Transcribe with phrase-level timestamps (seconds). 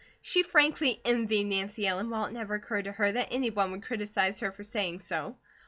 [0.19, 3.83] She frankly envied Nancy Ellen, while it never occurred to her that any one would
[3.83, 5.35] criticise her for saying so.